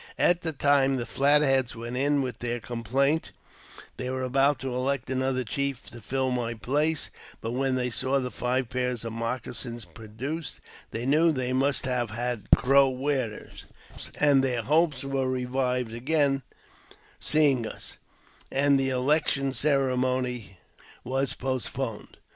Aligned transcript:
x\t 0.17 0.39
the 0.41 0.51
time 0.51 0.95
the 0.95 1.05
Flat 1.05 1.43
Heads 1.43 1.75
went 1.75 1.95
in 1.95 2.23
with 2.23 2.39
their 2.39 2.59
complaint, 2.59 3.31
they 3.97 4.09
were 4.09 4.23
about 4.23 4.57
to 4.61 4.73
elect 4.73 5.11
another 5.11 5.43
chief 5.43 5.87
to 5.91 6.01
fill 6.01 6.31
my 6.31 6.55
place; 6.55 7.11
but 7.39 7.51
when 7.51 7.75
they 7.75 7.91
saw 7.91 8.19
the 8.19 8.31
five 8.31 8.67
pairs 8.67 9.05
of 9.05 9.13
moccasins 9.13 9.85
produced, 9.85 10.59
they 10.89 11.05
knew 11.05 11.31
they 11.31 11.53
must 11.53 11.85
have 11.85 12.09
had 12.09 12.49
Crow 12.55 12.89
wearers, 12.89 13.67
and 14.19 14.43
their 14.43 14.63
hopes 14.63 15.03
were 15.03 15.29
revived 15.29 15.89
of 15.91 15.97
again 15.97 16.41
seeing 17.19 17.67
us, 17.67 17.99
and 18.51 18.79
the 18.79 18.89
election 18.89 19.53
ceremony 19.53 20.57
was 21.03 21.35
postponed. 21.35 22.17